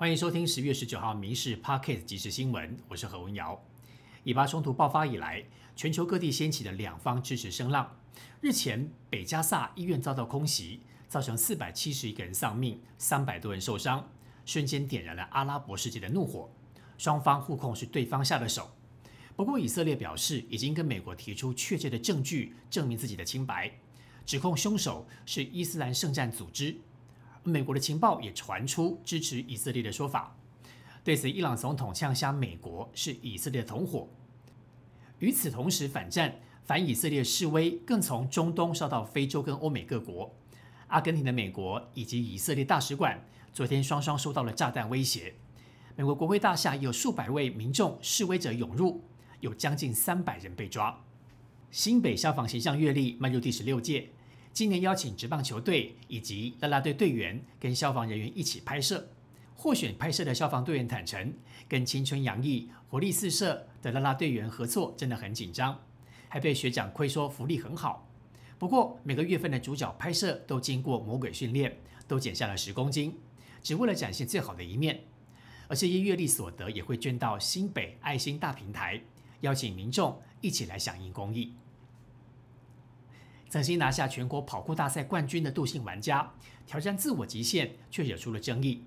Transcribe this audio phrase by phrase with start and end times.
[0.00, 3.62] 欢迎收听十月十九号《民事 Pocket 即时新闻》，我是何文瑶。
[4.24, 5.44] 以巴冲突爆发以来，
[5.76, 7.98] 全球各地掀起的两方支持声浪。
[8.40, 14.08] 日前，北加萨医院遭到空袭，造成四百七十一个人丧命，三百多人受伤，
[14.46, 16.50] 瞬间点燃了阿拉伯世界的怒火。
[16.96, 18.70] 双方互控是对方下的手。
[19.36, 23.70] 不过，以色列表示已经跟美国提出确切的证据，证明自己的清白，
[24.24, 26.78] 指控凶手是伊斯兰圣战组织。
[27.42, 30.36] 美国的情报也传出支持以色列的说法。
[31.02, 34.08] 对此，伊朗总统呛瞎美国是以色列的同伙。
[35.18, 40.34] 与此同时，反战反以色列示威更从中东烧到非洲跟欧美各国。
[40.88, 45.34] 阿根廷的美国以及以色列大使馆昨天双双收到了炸弹威胁。
[45.96, 49.02] 美国国会大厦有数百位民众示威者涌入，
[49.40, 51.02] 有将近三百人被抓。
[51.70, 54.08] 新北消防形象月历迈入第十六届。
[54.60, 59.08] 今年邀请职棒球队以及啦啦队队员跟消防人员一起拍摄。
[59.54, 61.32] 获选拍摄的消防队员坦诚，
[61.66, 65.80] 跟青春洋溢、活力四射的啦啦队员合作真的很紧张，
[66.28, 68.06] 还被学长亏说福利很好。
[68.58, 73.18] 不过每个月份的主角拍摄都经过魔鬼训练，都减下了十公斤，
[73.62, 75.04] 只为了展现最好的一面。
[75.68, 79.00] 而这些月历所得也会捐到新北爱心大平台，
[79.40, 81.54] 邀请民众一起来响应公益。
[83.50, 86.32] 曾经拿下全国跑酷大赛冠军的杜姓玩家，
[86.68, 88.84] 挑战自我极限却惹出了争议，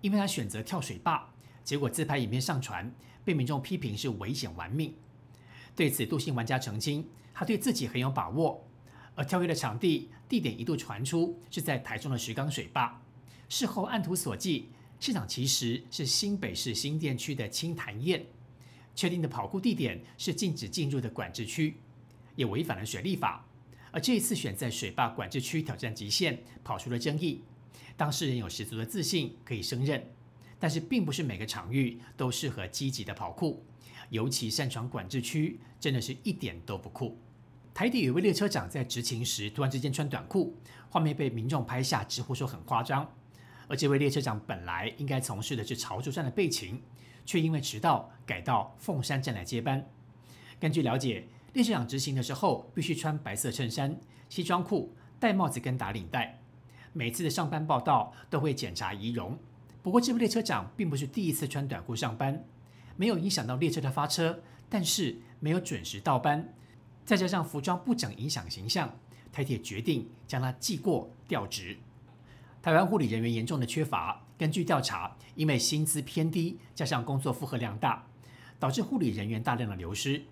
[0.00, 1.30] 因为他选择跳水坝，
[1.64, 4.94] 结果自拍影片上传，被民众批评是危险玩命。
[5.74, 8.64] 对此，杜姓玩家澄清，他对自己很有把握，
[9.16, 13.02] 而跳跃的场地地点一度传出是在台中的石冈水坝。
[13.48, 14.68] 事后按图索骥，
[15.00, 18.26] 现场其实是新北市新店区的青潭堰，
[18.94, 21.78] 确定的跑酷地点是禁止进入的管制区，
[22.36, 23.44] 也违反了水利法。
[23.92, 27.42] 而这一次选在水坝管制区挑战极限，跑出了争议。
[27.96, 30.10] 当事人有十足的自信可以胜任，
[30.58, 33.64] 但是并不是每个场域都适合积极的跑酷，
[34.10, 37.16] 尤其擅闯管制区，真的是一点都不酷。
[37.72, 40.54] 台底有位列车长在执勤时突然之间穿短裤，
[40.90, 43.10] 画面被民众拍下，直呼说很夸张。
[43.68, 46.82] 而这位列车长本来应该从事的是潮州站的备勤，
[47.24, 49.88] 却因为迟到改到凤山站来接班。
[50.60, 51.26] 根据了解。
[51.56, 56.38] 列车长执行的时候必须穿白色衬衫、西装裤、戴帽子跟打领带。
[56.92, 59.38] 每次的上班报道都会检查仪容。
[59.82, 62.44] 不过，这位列车长并不是第一次穿短裤上班，
[62.96, 66.52] 没有影响到列车的发车，但是没有准时到班，
[67.06, 68.94] 再加上服装不整影响形象，
[69.32, 71.78] 台铁决定将他记过调职。
[72.60, 78.04] 台湾护理人员严重的缺乏，根据调查，因为薪资偏低，加上工作负荷量大，
[78.58, 80.22] 导致护理人员大量的流失。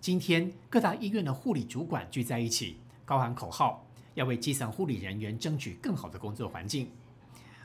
[0.00, 3.84] 今天各大医院的护理主管聚在一起，高喊口号，
[4.14, 6.88] 要为基层护理人员争取更好的工作环境。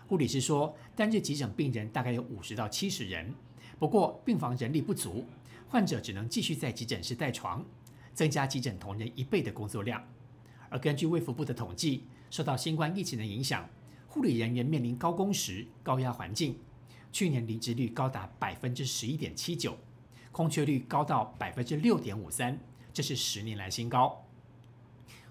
[0.08, 3.34] 护理师说，单日急诊病人大概有五十到七十人，
[3.78, 5.26] 不过病房人力不足，
[5.70, 7.64] 患者只能继续在急诊室待床，
[8.14, 10.04] 增加急诊同仁一倍的工作量。
[10.70, 13.70] 而根据卫福部的统计，受到新冠疫情的影响，
[14.08, 16.58] 护理人员面临高工时、高压环境，
[17.12, 19.78] 去年离职率高达百分之十一点七九。
[20.32, 22.60] 空缺率高到百分之六点五三，
[22.94, 24.26] 这是十年来新高。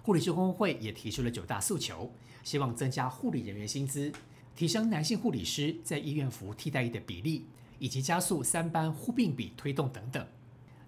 [0.03, 2.11] 护理师工会也提出了九大诉求，
[2.43, 4.11] 希望增加护理人员薪资，
[4.55, 7.45] 提升男性护理师在医院服务替代役的比例，
[7.79, 10.25] 以及加速三班护病比推动等等。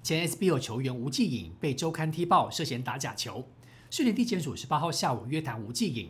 [0.01, 3.47] 前 SBO 球员吴继颖被周刊踢爆涉嫌打假球，
[3.89, 6.09] 训练地检署十八号下午约谈吴继颖，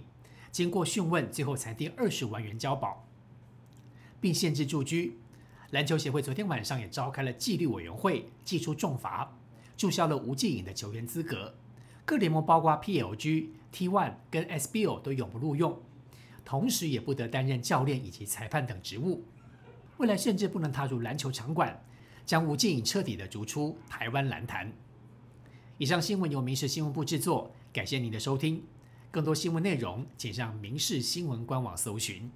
[0.51, 3.05] 经过讯问，最后裁定二十万元交保，
[4.19, 5.19] 并限制住居。
[5.73, 9.35] 篮球协会昨天晚上也召开了纪律委员会，祭出重罚，
[9.75, 11.55] 注销了吴继颖的球员资格。
[12.05, 15.81] 各联盟包括 PLG、T1 跟 SBO 都永不录用，
[16.45, 19.23] 同时也不得担任教练以及裁判等职务。
[19.97, 21.83] 未来甚至不能踏入篮球场馆，
[22.23, 24.71] 将吴继颖彻底的逐出台湾篮坛。
[25.79, 28.63] 以上新闻由民事新闻部制作，感谢您的收听。
[29.09, 32.29] 更多新闻内容，请上民事新闻官网搜寻。